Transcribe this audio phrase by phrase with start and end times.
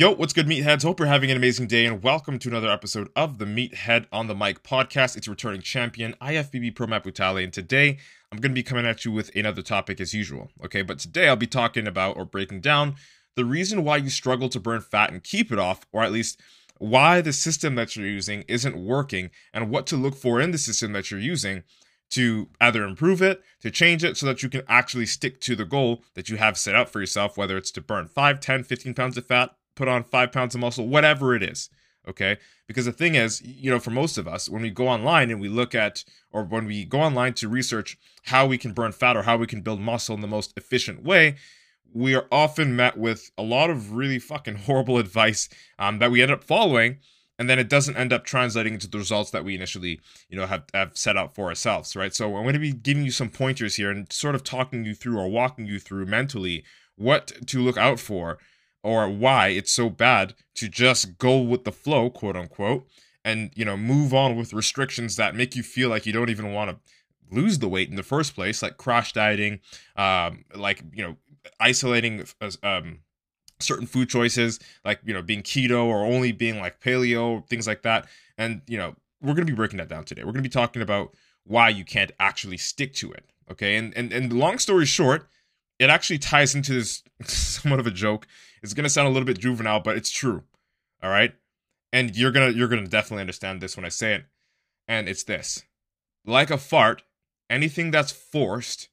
[0.00, 0.84] Yo, what's good, meatheads?
[0.84, 4.28] Hope you're having an amazing day, and welcome to another episode of the Meathead on
[4.28, 5.16] the Mic podcast.
[5.16, 7.98] It's returning champion IFBB Pro Matt Butale, and today
[8.30, 10.52] I'm going to be coming at you with another topic as usual.
[10.64, 12.94] Okay, but today I'll be talking about or breaking down
[13.34, 16.40] the reason why you struggle to burn fat and keep it off, or at least
[16.78, 20.58] why the system that you're using isn't working, and what to look for in the
[20.58, 21.64] system that you're using
[22.10, 25.64] to either improve it, to change it so that you can actually stick to the
[25.64, 28.94] goal that you have set out for yourself, whether it's to burn 5, 10, 15
[28.94, 31.70] pounds of fat, put on five pounds of muscle, whatever it is.
[32.06, 32.36] Okay.
[32.66, 35.40] Because the thing is, you know, for most of us, when we go online and
[35.40, 39.16] we look at, or when we go online to research how we can burn fat
[39.16, 41.36] or how we can build muscle in the most efficient way,
[41.94, 46.20] we are often met with a lot of really fucking horrible advice um, that we
[46.20, 46.98] end up following
[47.38, 50.46] and then it doesn't end up translating into the results that we initially you know
[50.46, 53.30] have, have set out for ourselves right so i'm going to be giving you some
[53.30, 56.64] pointers here and sort of talking you through or walking you through mentally
[56.96, 58.38] what to look out for
[58.82, 62.86] or why it's so bad to just go with the flow, quote unquote,
[63.24, 66.52] and you know move on with restrictions that make you feel like you don't even
[66.52, 66.76] want to
[67.30, 69.60] lose the weight in the first place, like crash dieting,
[69.96, 71.16] um, like you know
[71.60, 72.24] isolating
[72.62, 73.00] um,
[73.58, 77.82] certain food choices, like you know being keto or only being like paleo, things like
[77.82, 78.06] that.
[78.36, 80.24] And you know we're gonna be breaking that down today.
[80.24, 83.24] We're gonna be talking about why you can't actually stick to it.
[83.50, 85.28] Okay, and and and long story short,
[85.78, 88.26] it actually ties into this somewhat of a joke
[88.62, 90.42] it's gonna sound a little bit juvenile, but it's true.
[91.02, 91.34] All right,
[91.92, 94.24] and you're gonna you're gonna definitely understand this when I say it.
[94.86, 95.64] And it's this:
[96.24, 97.02] like a fart,
[97.48, 98.88] anything that's forced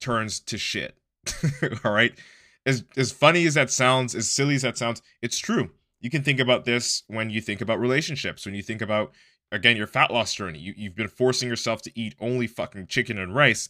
[0.00, 0.96] turns to shit.
[1.84, 2.18] all right.
[2.64, 5.70] As as funny as that sounds, as silly as that sounds, it's true.
[6.00, 9.12] You can think about this when you think about relationships, when you think about
[9.50, 10.58] again your fat loss journey.
[10.58, 13.68] You you've been forcing yourself to eat only fucking chicken and rice,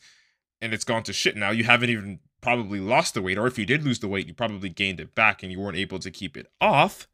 [0.61, 1.51] and it's gone to shit now.
[1.51, 4.35] You haven't even probably lost the weight, or if you did lose the weight, you
[4.35, 7.09] probably gained it back and you weren't able to keep it off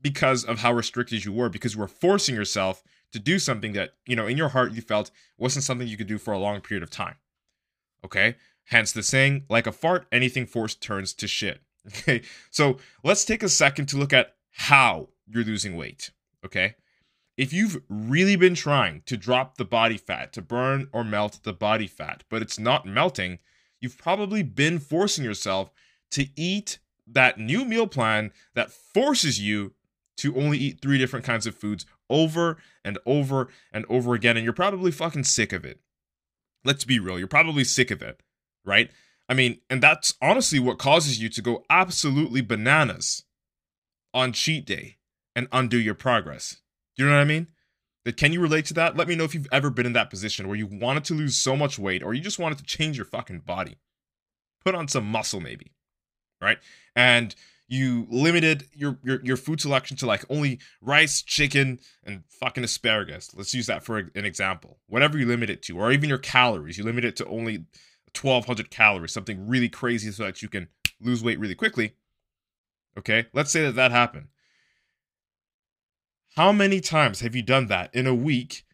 [0.00, 2.82] because of how restricted you were, because you were forcing yourself
[3.12, 6.06] to do something that, you know, in your heart you felt wasn't something you could
[6.06, 7.16] do for a long period of time.
[8.04, 8.36] Okay?
[8.66, 11.60] Hence the saying, like a fart, anything forced turns to shit.
[11.88, 12.22] Okay?
[12.50, 16.10] So let's take a second to look at how you're losing weight.
[16.44, 16.74] Okay?
[17.38, 21.52] If you've really been trying to drop the body fat, to burn or melt the
[21.54, 23.38] body fat, but it's not melting,
[23.80, 25.70] you've probably been forcing yourself
[26.12, 29.72] to eat that new meal plan that forces you
[30.18, 34.36] to only eat three different kinds of foods over and over and over again.
[34.36, 35.80] And you're probably fucking sick of it.
[36.64, 37.18] Let's be real.
[37.18, 38.20] You're probably sick of it,
[38.64, 38.90] right?
[39.28, 43.24] I mean, and that's honestly what causes you to go absolutely bananas
[44.12, 44.96] on cheat day
[45.36, 46.62] and undo your progress.
[46.96, 47.48] Do you know what I mean?
[48.16, 48.96] Can you relate to that?
[48.96, 51.36] Let me know if you've ever been in that position where you wanted to lose
[51.36, 53.76] so much weight or you just wanted to change your fucking body.
[54.64, 55.72] Put on some muscle maybe.
[56.40, 56.58] Right?
[56.94, 57.34] And
[57.68, 63.34] you limited your, your your food selection to like only rice, chicken, and fucking asparagus.
[63.34, 64.78] Let's use that for an example.
[64.86, 67.66] Whatever you limit it to, or even your calories, you limit it to only
[68.18, 70.68] 1200 calories, something really crazy so that you can
[71.00, 71.94] lose weight really quickly.
[72.98, 73.26] Okay?
[73.34, 74.28] Let's say that that happened.
[76.38, 78.64] How many times have you done that in a week?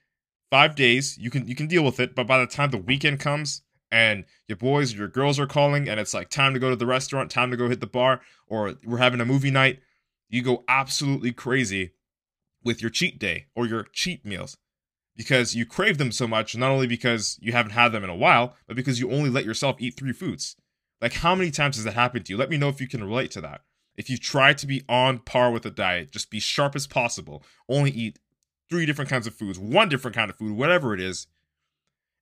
[0.51, 3.21] Five days, you can you can deal with it, but by the time the weekend
[3.21, 6.69] comes and your boys or your girls are calling and it's like time to go
[6.69, 9.81] to the restaurant, time to go hit the bar, or we're having a movie night,
[10.29, 11.93] you go absolutely crazy
[12.63, 14.59] with your cheat day or your cheat meals
[15.17, 18.15] because you crave them so much, not only because you haven't had them in a
[18.15, 20.55] while, but because you only let yourself eat three foods.
[21.01, 22.37] Like, how many times has that happened to you?
[22.37, 23.63] Let me know if you can relate to that.
[23.97, 27.45] If you try to be on par with the diet, just be sharp as possible,
[27.69, 28.19] only eat
[28.69, 31.27] three different kinds of foods, one different kind of food, whatever it is,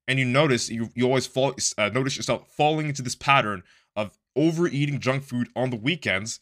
[0.07, 3.63] and you notice you, you always fall uh, notice yourself falling into this pattern
[3.97, 6.41] of overeating junk food on the weekends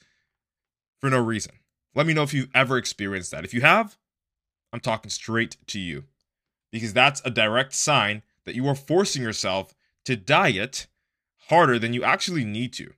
[1.01, 1.53] for no reason.
[1.95, 3.45] Let me know if you've ever experienced that.
[3.45, 3.99] If you have,
[4.73, 6.05] I'm talking straight to you
[6.71, 9.75] because that's a direct sign that you are forcing yourself
[10.05, 10.87] to diet
[11.49, 12.93] harder than you actually need to.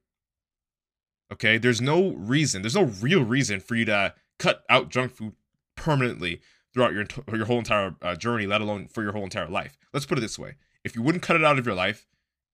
[1.32, 5.32] Okay, there's no reason, there's no real reason for you to cut out junk food
[5.76, 6.43] permanently
[6.73, 9.79] throughout your your whole entire uh, journey, let alone for your whole entire life.
[9.94, 12.06] Let's put it this way: if you wouldn't cut it out of your life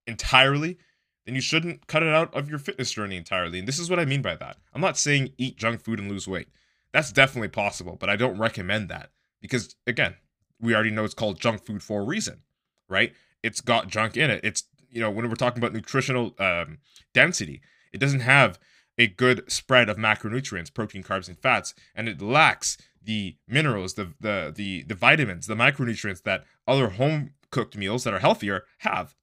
[0.07, 0.79] entirely,
[1.27, 3.59] then you shouldn't cut it out of your fitness journey entirely.
[3.59, 4.59] And this is what I mean by that.
[4.73, 6.49] I'm not saying eat junk food and lose weight.
[6.93, 9.11] That's definitely possible, but I don't recommend that
[9.41, 10.15] because again,
[10.61, 12.43] we already know it's called junk food for a reason,
[12.89, 13.13] right?
[13.43, 14.41] It's got junk in it.
[14.45, 16.79] It's you know when we're talking about nutritional um,
[17.13, 17.61] density,
[17.93, 18.59] it doesn't have
[18.99, 24.13] a good spread of macronutrients, protein, carbs, and fats, and it lacks the minerals, the
[24.21, 29.15] the the the vitamins, the micronutrients that other home cooked meals that are healthier have.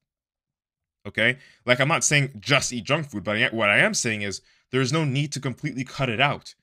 [1.06, 4.40] Okay, like I'm not saying just eat junk food, but what I am saying is
[4.72, 6.54] there is no need to completely cut it out.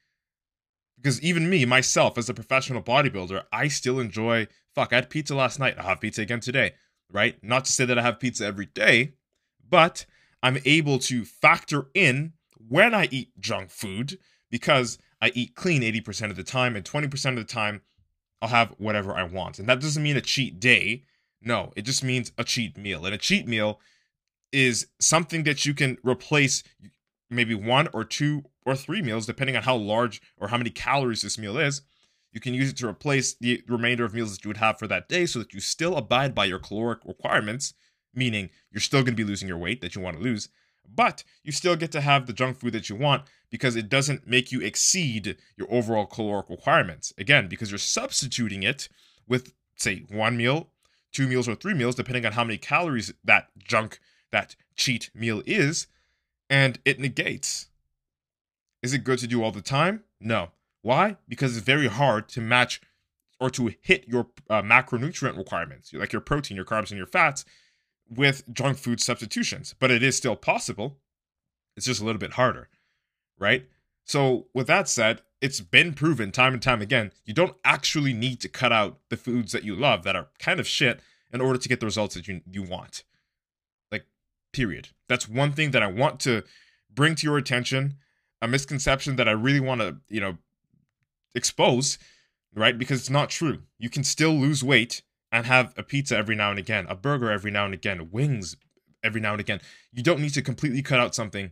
[0.98, 4.48] Because even me, myself, as a professional bodybuilder, I still enjoy.
[4.74, 5.76] Fuck, I had pizza last night.
[5.78, 6.74] I'll have pizza again today,
[7.12, 7.42] right?
[7.44, 9.14] Not to say that I have pizza every day,
[9.70, 10.06] but
[10.44, 12.34] I'm able to factor in
[12.68, 14.20] when I eat junk food
[14.52, 17.82] because I eat clean 80% of the time, and 20% of the time,
[18.42, 19.58] I'll have whatever I want.
[19.58, 21.06] And that doesn't mean a cheat day.
[21.42, 23.06] No, it just means a cheat meal.
[23.06, 23.80] And a cheat meal
[24.52, 26.62] is something that you can replace
[27.30, 31.22] maybe one or two or three meals, depending on how large or how many calories
[31.22, 31.82] this meal is.
[32.34, 34.88] You can use it to replace the remainder of meals that you would have for
[34.88, 37.74] that day so that you still abide by your caloric requirements,
[38.14, 40.50] meaning you're still going to be losing your weight that you want to lose,
[40.94, 44.28] but you still get to have the junk food that you want because it doesn't
[44.28, 47.14] make you exceed your overall caloric requirements.
[47.18, 48.90] Again, because you're substituting it
[49.28, 50.70] with, say, one meal,
[51.12, 54.00] two meals, or three meals, depending on how many calories that junk,
[54.32, 55.88] that cheat meal is,
[56.50, 57.68] and it negates.
[58.82, 60.04] Is it good to do all the time?
[60.20, 60.50] No.
[60.82, 61.18] Why?
[61.28, 62.82] Because it's very hard to match
[63.40, 67.46] or to hit your uh, macronutrient requirements, like your protein, your carbs, and your fats,
[68.10, 70.98] with junk food substitutions, but it is still possible.
[71.76, 72.70] It's just a little bit harder,
[73.40, 73.68] right?
[74.06, 78.40] So, with that said, it's been proven time and time again you don't actually need
[78.42, 81.02] to cut out the foods that you love that are kind of shit
[81.34, 83.04] in order to get the results that you, you want.
[83.92, 84.06] Like,
[84.54, 84.90] period.
[85.10, 86.44] That's one thing that I want to
[86.94, 87.96] bring to your attention.
[88.42, 90.38] A misconception that I really want to, you know,
[91.34, 91.98] expose,
[92.54, 92.78] right?
[92.78, 93.64] Because it's not true.
[93.80, 95.02] You can still lose weight
[95.34, 98.56] and have a pizza every now and again, a burger every now and again, wings
[99.04, 99.60] every now and again.
[99.92, 101.52] You don't need to completely cut out something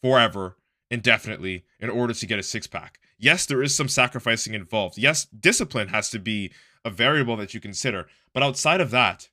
[0.00, 0.56] forever,
[0.88, 3.00] indefinitely, in order to get a six pack.
[3.18, 4.96] Yes, there is some sacrificing involved.
[4.96, 6.52] Yes, discipline has to be
[6.84, 8.06] a variable that you consider.
[8.32, 9.28] But outside of that,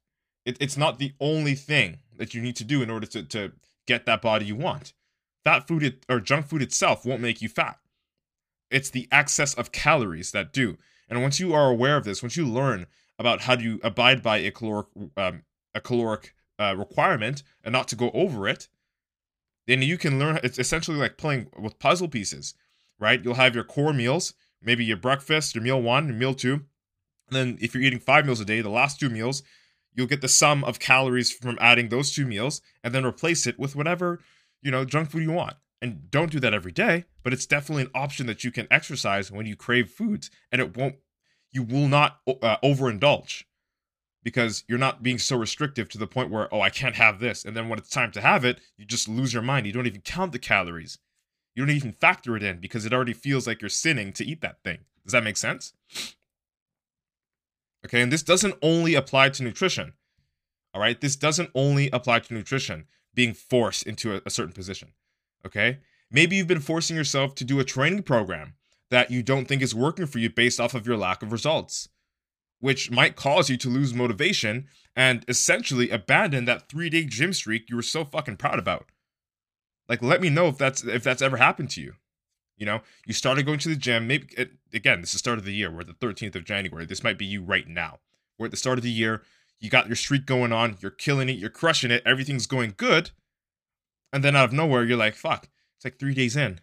[0.45, 3.51] it, it's not the only thing that you need to do in order to, to
[3.85, 4.93] get that body you want.
[5.43, 7.77] Fat food it, or junk food itself won't make you fat.
[8.71, 10.79] It's the excess of calories that do.
[11.07, 12.87] And once you are aware of this, once you learn
[13.17, 17.87] about how do you abide by a caloric um, a caloric uh, requirement and not
[17.89, 18.67] to go over it,
[19.67, 20.39] then you can learn.
[20.43, 22.53] It's essentially like playing with puzzle pieces,
[22.99, 23.23] right?
[23.23, 26.61] You'll have your core meals, maybe your breakfast, your meal one, your meal two.
[27.27, 29.43] And then if you're eating five meals a day, the last two meals,
[29.93, 33.57] you'll get the sum of calories from adding those two meals, and then replace it
[33.57, 34.19] with whatever
[34.61, 35.55] you know junk food you want.
[35.81, 39.31] And don't do that every day, but it's definitely an option that you can exercise
[39.31, 40.95] when you crave foods, and it won't
[41.55, 43.45] you will not uh, overindulge
[44.23, 47.45] because you're not being so restrictive to the point where oh I can't have this.
[47.45, 49.65] And then when it's time to have it you just lose your mind.
[49.65, 50.99] You don't even count the calories.
[51.55, 54.41] You don't even factor it in because it already feels like you're sinning to eat
[54.41, 54.79] that thing.
[55.05, 55.73] Does that make sense?
[57.85, 59.93] Okay and this doesn't only apply to nutrition
[60.73, 60.99] all right?
[60.99, 64.91] This doesn't only apply to nutrition being forced into a, a certain position
[65.45, 65.77] okay?
[66.11, 68.55] Maybe you've been forcing yourself to do a training program
[68.91, 71.89] that you don't think is working for you based off of your lack of results,
[72.59, 77.69] which might cause you to lose motivation and essentially abandon that three day gym streak
[77.69, 78.91] you were so fucking proud about.
[79.87, 81.93] Like, let me know if that's if that's ever happened to you.
[82.57, 84.07] You know, you started going to the gym.
[84.07, 85.69] Maybe it, again, this is the start of the year.
[85.69, 86.85] We're the 13th of January.
[86.85, 87.99] This might be you right now.
[88.37, 89.23] We're at the start of the year.
[89.59, 90.77] You got your streak going on.
[90.79, 91.37] You're killing it.
[91.37, 92.03] You're crushing it.
[92.05, 93.11] Everything's going good.
[94.13, 96.61] And then out of nowhere, you're like, fuck, it's like three days in.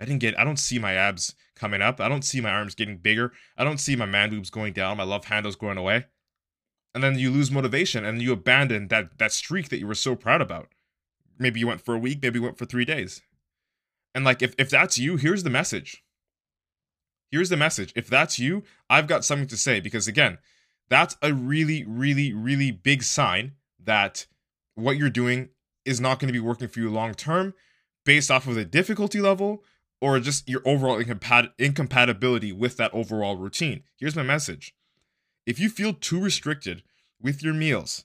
[0.00, 2.00] I didn't get, I don't see my abs coming up.
[2.00, 3.32] I don't see my arms getting bigger.
[3.56, 6.06] I don't see my man boobs going down, my love handles going away.
[6.94, 10.14] And then you lose motivation and you abandon that, that streak that you were so
[10.14, 10.68] proud about.
[11.38, 13.22] Maybe you went for a week, maybe you went for three days.
[14.14, 16.02] And like, if, if that's you, here's the message.
[17.30, 17.92] Here's the message.
[17.96, 20.38] If that's you, I've got something to say because again,
[20.88, 24.26] that's a really, really, really big sign that
[24.74, 25.50] what you're doing
[25.84, 27.54] is not going to be working for you long term
[28.04, 29.64] based off of the difficulty level
[30.00, 33.82] or just your overall incompat- incompatibility with that overall routine.
[33.96, 34.74] Here's my message
[35.46, 36.82] if you feel too restricted
[37.20, 38.04] with your meals,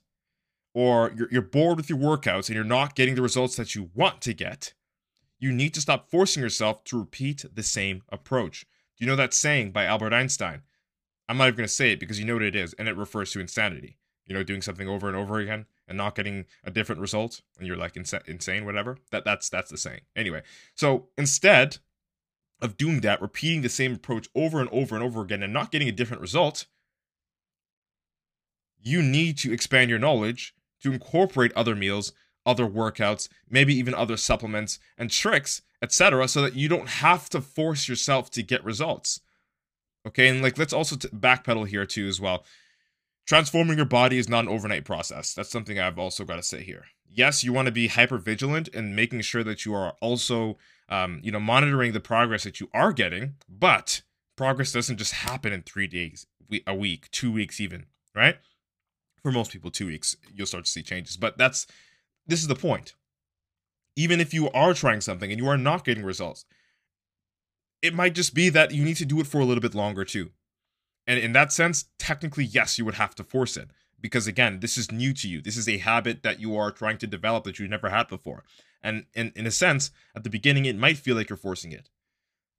[0.74, 3.90] or you're, you're bored with your workouts and you're not getting the results that you
[3.94, 4.74] want to get,
[5.40, 8.62] you need to stop forcing yourself to repeat the same approach.
[8.98, 10.62] Do you know that saying by Albert Einstein?
[11.28, 12.96] I'm not even going to say it because you know what it is, and it
[12.96, 13.98] refers to insanity.
[14.26, 17.68] You know, doing something over and over again and not getting a different result, and
[17.68, 18.98] you're like ins- insane, whatever.
[19.12, 20.02] That that's that's the saying.
[20.16, 20.42] Anyway,
[20.74, 21.78] so instead
[22.62, 25.72] of doing that, repeating the same approach over and over and over again, and not
[25.72, 26.66] getting a different result,
[28.82, 32.14] you need to expand your knowledge to incorporate other meals,
[32.46, 37.42] other workouts, maybe even other supplements and tricks, etc., so that you don't have to
[37.42, 39.20] force yourself to get results.
[40.08, 42.44] Okay, and like let's also t- backpedal here too as well.
[43.28, 45.34] Transforming your body is not an overnight process.
[45.34, 46.86] That's something I've also got to say here.
[47.08, 50.58] Yes, you want to be hyper vigilant and making sure that you are also,
[50.90, 53.36] um, you know, monitoring the progress that you are getting.
[53.50, 54.01] But
[54.36, 56.25] progress doesn't just happen in three days,
[56.66, 57.86] a week, two weeks, even,
[58.16, 58.38] right?
[59.22, 61.18] For most people, two weeks you'll start to see changes.
[61.18, 61.68] But that's
[62.25, 62.96] this is the point.
[63.96, 66.46] Even if you are trying something and you are not getting results,
[67.82, 70.06] it might just be that you need to do it for a little bit longer
[70.06, 70.32] too.
[71.08, 73.70] And in that sense, technically, yes, you would have to force it.
[74.00, 75.41] Because again, this is new to you.
[75.41, 78.43] This is a habit that you are trying to develop that you never had before.
[78.81, 81.89] And in, in a sense, at the beginning, it might feel like you're forcing it.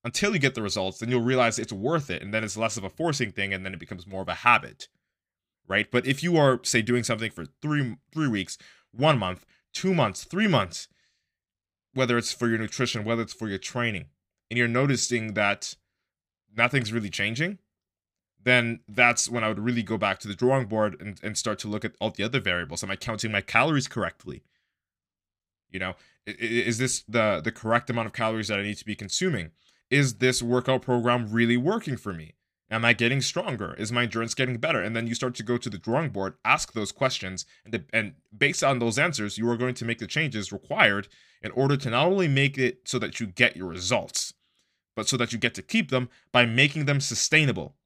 [0.05, 2.23] Until you get the results, then you'll realize it's worth it.
[2.23, 4.35] And then it's less of a forcing thing, and then it becomes more of a
[4.35, 4.89] habit.
[5.67, 5.91] Right?
[5.91, 8.59] But if you are, say, doing something for three three weeks,
[8.93, 10.89] one month, two months, three months,
[11.95, 14.07] whether it's for your nutrition, whether it's for your training,
[14.51, 15.75] and you're noticing that
[16.57, 17.59] nothing's really changing,
[18.45, 21.59] then that's when I would really go back to the drawing board and, and start
[21.61, 22.83] to look at all the other variables.
[22.83, 24.43] Am I counting my calories correctly?
[25.71, 25.95] You know,
[26.27, 29.51] is this the the correct amount of calories that I need to be consuming?
[29.91, 32.35] Is this workout program really working for me?
[32.71, 33.75] Am I getting stronger?
[33.75, 34.81] Is my endurance getting better?
[34.81, 38.15] And then you start to go to the drawing board, ask those questions, and, and
[38.37, 41.09] based on those answers, you are going to make the changes required
[41.43, 44.33] in order to not only make it so that you get your results,
[44.97, 47.77] but so that you get to keep them by making them sustainable.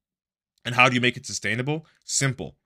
[0.67, 1.87] And how do you make it sustainable?
[2.05, 2.57] Simple.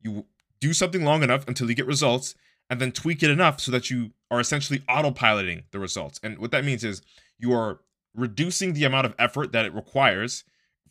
[0.00, 0.26] You
[0.60, 2.34] do something long enough until you get results,
[2.68, 6.18] and then tweak it enough so that you are essentially autopiloting the results.
[6.22, 7.02] And what that means is
[7.38, 7.80] you are
[8.14, 10.44] reducing the amount of effort that it requires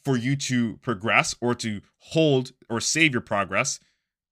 [0.06, 3.80] for you to progress or to hold or save your progress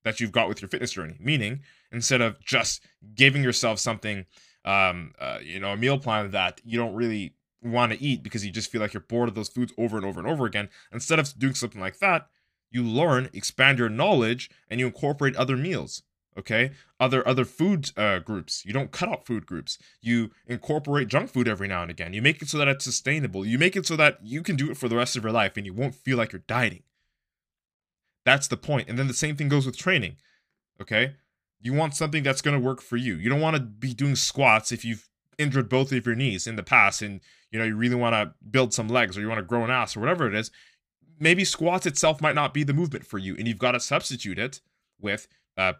[0.03, 1.15] that you've got with your fitness journey.
[1.19, 1.61] Meaning,
[1.91, 2.83] instead of just
[3.15, 4.25] giving yourself something,
[4.63, 7.33] um, uh, you know, a meal plan that you don't really
[7.71, 10.05] want to eat because you just feel like you're bored of those foods over and
[10.05, 10.69] over and over again.
[10.91, 12.27] Instead of doing something like that,
[12.71, 16.03] you learn, expand your knowledge, and you incorporate other meals.
[16.37, 18.63] Okay, other other food uh, groups.
[18.63, 19.79] You don't cut out food groups.
[20.01, 22.13] You incorporate junk food every now and again.
[22.13, 23.43] You make it so that it's sustainable.
[23.43, 25.57] You make it so that you can do it for the rest of your life,
[25.57, 26.83] and you won't feel like you're dieting.
[28.23, 28.87] That's the point.
[28.87, 30.17] And then the same thing goes with training.
[30.79, 31.15] Okay,
[31.59, 33.15] you want something that's going to work for you.
[33.15, 36.55] You don't want to be doing squats if you've injured both of your knees in
[36.55, 39.39] the past and you know you really want to build some legs or you want
[39.39, 40.51] to grow an ass or whatever it is
[41.19, 44.39] maybe squats itself might not be the movement for you and you've got to substitute
[44.39, 44.61] it
[44.99, 45.27] with
[45.57, 45.73] uh,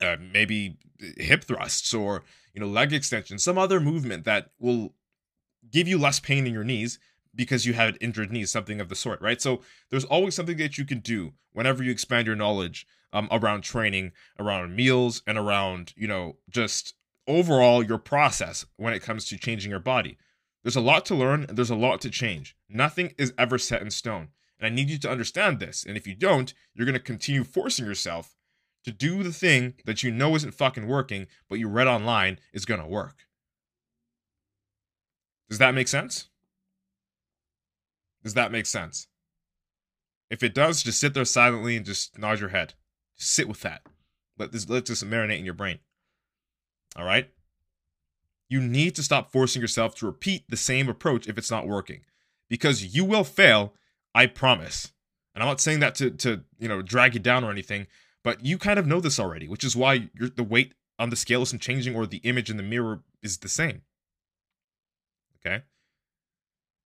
[0.00, 0.76] uh, maybe
[1.16, 2.22] hip thrusts or
[2.52, 4.94] you know leg extensions some other movement that will
[5.70, 6.98] give you less pain in your knees
[7.34, 9.40] because you had injured knees something of the sort right?
[9.40, 9.60] So
[9.90, 14.12] there's always something that you can do whenever you expand your knowledge um, around training
[14.38, 16.94] around meals and around you know just
[17.26, 20.18] overall your process when it comes to changing your body
[20.64, 22.56] there's a lot to learn and there's a lot to change.
[22.68, 24.28] Nothing is ever set in stone.
[24.58, 25.84] And I need you to understand this.
[25.84, 28.34] And if you don't, you're going to continue forcing yourself
[28.84, 32.64] to do the thing that you know isn't fucking working, but you read online is
[32.64, 33.26] going to work.
[35.50, 36.28] Does that make sense?
[38.22, 39.06] Does that make sense?
[40.30, 42.72] If it does, just sit there silently and just nod your head.
[43.18, 43.82] Just sit with that.
[44.38, 45.78] Let this let this marinate in your brain.
[46.96, 47.28] All right?
[48.48, 52.02] You need to stop forcing yourself to repeat the same approach if it's not working.
[52.48, 53.74] Because you will fail,
[54.14, 54.92] I promise.
[55.34, 57.86] And I'm not saying that to to, you know, drag you down or anything,
[58.22, 61.42] but you kind of know this already, which is why the weight on the scale
[61.42, 63.82] isn't changing or the image in the mirror is the same.
[65.38, 65.64] Okay?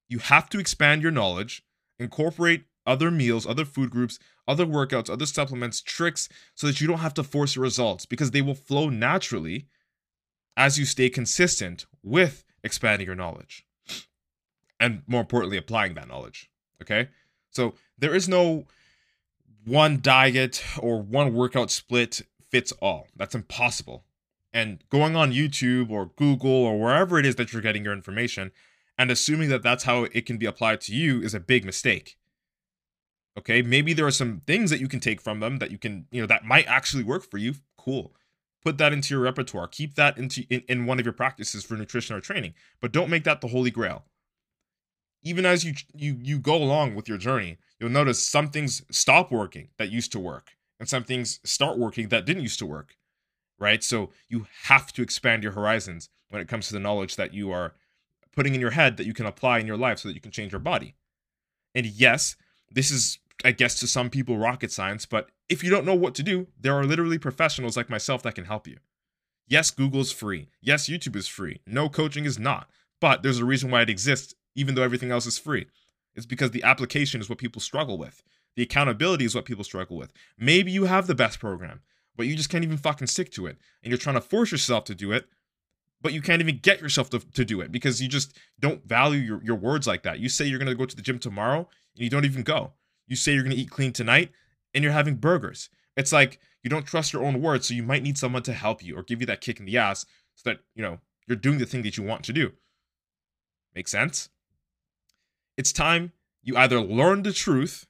[0.09, 1.63] You have to expand your knowledge,
[1.99, 6.99] incorporate other meals, other food groups, other workouts, other supplements, tricks, so that you don't
[7.01, 9.67] have to force your results because they will flow naturally
[10.59, 13.65] as you stay consistent with expanding your knowledge
[14.79, 16.51] and more importantly applying that knowledge
[16.83, 17.09] okay?
[17.51, 18.67] So there is no
[19.65, 23.07] one diet or one workout split fits all.
[23.17, 24.05] That's impossible.
[24.53, 28.51] And going on youtube or google or wherever it is that you're getting your information
[28.99, 32.19] and assuming that that's how it can be applied to you is a big mistake
[33.39, 33.63] okay?
[33.63, 36.21] Maybe there are some things that you can take from them that you can you
[36.21, 37.55] know that might actually work for you.
[37.77, 38.13] Cool.
[38.65, 39.69] Put that into your repertoire.
[39.69, 42.55] Keep that into in, in one of your practices for nutrition or training.
[42.81, 44.05] But don't make that the holy grail.
[45.23, 49.31] Even as you you you go along with your journey, you'll notice some things stop
[49.31, 52.97] working that used to work, and some things start working that didn't used to work.
[53.59, 53.83] Right?
[53.83, 57.51] So you have to expand your horizons when it comes to the knowledge that you
[57.51, 57.75] are
[58.39, 60.31] putting in your head that you can apply in your life so that you can
[60.31, 60.95] change your body.
[61.75, 62.37] And yes,
[62.71, 66.15] this is, I guess, to some people rocket science, but if you don't know what
[66.17, 68.79] to do, there are literally professionals like myself that can help you.
[69.47, 70.49] Yes, Google's free.
[70.61, 71.61] Yes, YouTube is free.
[71.67, 72.69] No coaching is not.
[73.01, 75.67] But there's a reason why it exists, even though everything else is free.
[76.15, 78.23] It's because the application is what people struggle with.
[78.57, 80.13] The accountability is what people struggle with.
[80.37, 81.81] Maybe you have the best program,
[82.17, 83.57] but you just can't even fucking stick to it.
[83.83, 85.29] And you're trying to force yourself to do it
[86.01, 89.19] but you can't even get yourself to, to do it because you just don't value
[89.19, 90.21] your, your words like that.
[90.21, 92.73] You say you're going to go to the gym tomorrow and you don't even go.
[93.09, 94.31] You say you're going to eat clean tonight
[94.73, 95.71] and you're having burgers.
[95.97, 98.85] It's like you don't trust your own words, so you might need someone to help
[98.85, 101.59] you or give you that kick in the ass so that, you know, you're doing
[101.59, 102.53] the thing that you want to do.
[103.75, 104.29] Make sense?
[105.57, 106.13] It's time
[106.43, 107.87] you either learn the truth,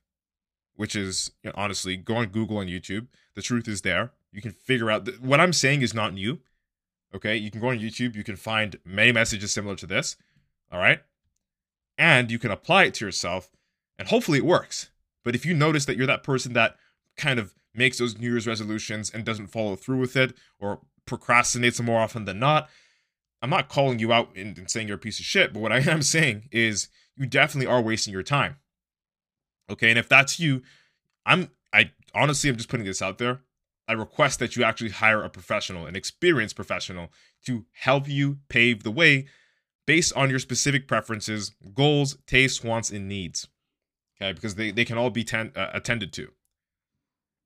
[0.75, 3.09] which is you know, honestly go on Google and YouTube.
[3.35, 4.13] The truth is there.
[4.33, 6.41] You can figure out th- what I'm saying is not new.
[7.15, 10.17] Okay, you can go on YouTube, you can find many messages similar to this.
[10.71, 11.01] All right.
[11.97, 13.51] And you can apply it to yourself,
[13.99, 14.91] and hopefully it works.
[15.29, 16.77] But if you notice that you're that person that
[17.19, 21.85] kind of makes those New Year's resolutions and doesn't follow through with it or procrastinates
[21.85, 22.71] more often than not,
[23.43, 25.81] I'm not calling you out and, saying you're a piece of shit, but what I
[25.91, 28.57] am saying is you definitely are wasting your time.
[29.69, 30.63] Okay, and if that's you,
[31.27, 33.43] I'm I honestly I'm just putting this out there.
[33.87, 37.13] I request that you actually hire a professional, an experienced professional,
[37.45, 39.27] to help you pave the way
[39.87, 43.47] based on your specific preferences, goals, tastes, wants, and needs.
[44.21, 46.33] Okay, because they, they can all be ten, uh, attended to.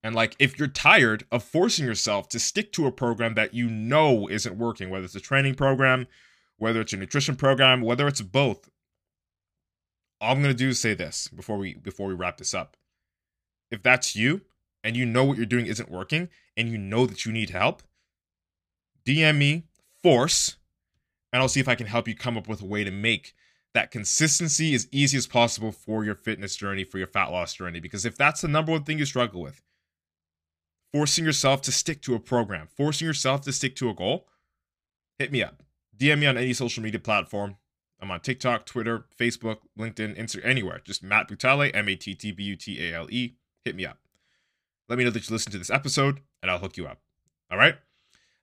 [0.02, 3.68] And like, if you're tired of forcing yourself to stick to a program that you
[3.68, 6.06] know isn't working, whether it's a training program,
[6.56, 8.68] whether it's a nutrition program, whether it's both,
[10.20, 12.76] all I'm gonna do is say this before we before we wrap this up.
[13.70, 14.42] If that's you,
[14.84, 17.82] and you know what you're doing isn't working and you know that you need help,
[19.06, 19.64] DM me,
[20.02, 20.56] force,
[21.32, 23.34] and I'll see if I can help you come up with a way to make
[23.74, 27.80] that consistency as easy as possible for your fitness journey, for your fat loss journey.
[27.80, 29.62] Because if that's the number one thing you struggle with,
[30.92, 34.28] forcing yourself to stick to a program, forcing yourself to stick to a goal,
[35.18, 35.62] hit me up.
[35.96, 37.56] DM me on any social media platform.
[38.00, 40.80] I'm on TikTok, Twitter, Facebook, LinkedIn, Instagram, anywhere.
[40.84, 43.36] Just Matt Butale, M A T T B U T A L E.
[43.64, 43.98] Hit me up.
[44.88, 46.98] Let me know that you listened to this episode and I'll hook you up.
[47.50, 47.76] All right?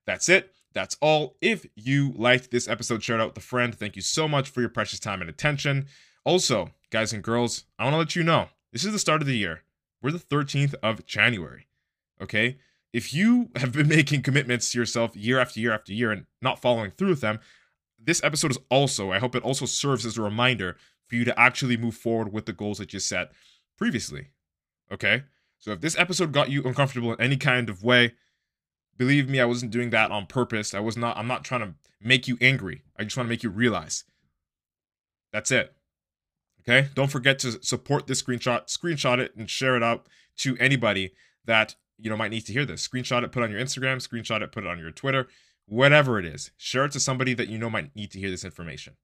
[0.06, 0.54] That's it.
[0.74, 1.36] That's all.
[1.42, 3.74] If you liked this episode, share it out with a friend.
[3.74, 5.88] Thank you so much for your precious time and attention.
[6.24, 9.28] Also, guys and girls, I want to let you know this is the start of
[9.28, 9.64] the year.
[10.02, 11.68] We're the 13th of January.
[12.22, 12.58] Okay?
[12.94, 16.60] If you have been making commitments to yourself year after year after year and not
[16.60, 17.40] following through with them,
[18.02, 20.78] this episode is also, I hope it also serves as a reminder
[21.08, 23.32] for you to actually move forward with the goals that you set
[23.78, 24.28] previously.
[24.92, 25.24] Okay?
[25.58, 28.14] So if this episode got you uncomfortable in any kind of way,
[29.00, 30.76] believe me, I wasn't doing that on purpose.
[30.76, 32.84] I was not I'm not trying to make you angry.
[33.00, 34.04] I just want to make you realize.
[35.34, 35.74] That's it.
[36.62, 36.90] Okay?
[36.94, 40.08] Don't forget to support this screenshot, screenshot it and share it out
[40.38, 41.14] to anybody
[41.46, 42.88] that you know might need to hear this.
[42.88, 45.28] Screenshot it, put it on your Instagram, screenshot it, put it on your Twitter,
[45.66, 46.52] whatever it is.
[46.58, 48.98] Share it to somebody that you know might need to hear this information.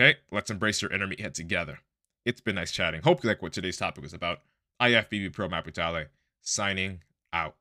[0.00, 0.18] Okay?
[0.32, 1.80] Let's embrace your inner meathead together.
[2.24, 3.02] It's been nice chatting.
[3.02, 4.40] Hope you like what today's topic was about.
[4.80, 6.06] IFBB Pro Matt Butale,
[6.40, 7.56] signing out.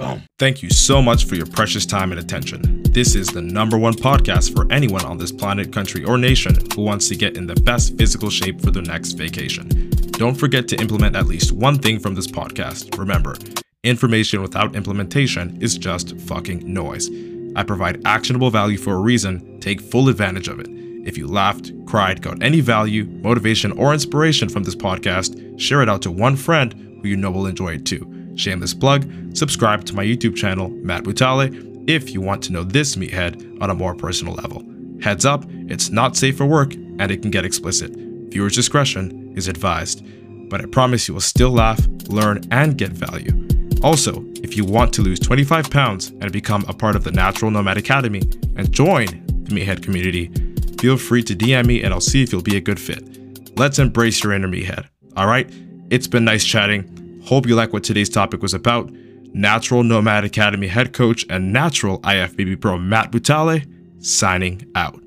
[0.00, 0.22] Boom.
[0.40, 2.82] Thank you so much for your precious time and attention.
[2.82, 6.82] This is the number one podcast for anyone on this planet, country, or nation who
[6.82, 9.90] wants to get in the best physical shape for their next vacation.
[10.18, 12.98] Don't forget to implement at least one thing from this podcast.
[12.98, 13.36] Remember,
[13.84, 17.08] information without implementation is just fucking noise.
[17.54, 19.60] I provide actionable value for a reason.
[19.60, 20.66] Take full advantage of it.
[21.06, 25.88] If you laughed, cried, got any value, motivation, or inspiration from this podcast, share it
[25.88, 28.10] out to one friend who you know will enjoy it too.
[28.36, 32.96] Shameless plug, subscribe to my YouTube channel, Matt Butale, if you want to know this
[32.96, 34.64] meathead on a more personal level.
[35.02, 37.92] Heads up, it's not safe for work and it can get explicit.
[37.94, 40.04] Viewer's discretion is advised.
[40.48, 43.48] But I promise you will still laugh, learn, and get value.
[43.82, 47.50] Also, if you want to lose 25 pounds and become a part of the Natural
[47.50, 48.22] Nomad Academy
[48.56, 49.06] and join
[49.44, 50.30] the Meathead community,
[50.78, 53.58] feel free to DM me and I'll see if you'll be a good fit.
[53.58, 54.86] Let's embrace your inner meathead.
[55.16, 55.50] All right?
[55.90, 57.03] It's been nice chatting.
[57.26, 58.90] Hope you like what today's topic was about.
[59.32, 63.66] Natural Nomad Academy head coach and natural IFBB pro Matt Butale
[64.04, 65.03] signing out.